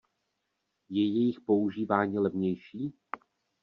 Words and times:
Je 0.89 0.95
jejich 1.05 1.39
používání 1.39 2.17
levnější? 2.19 2.93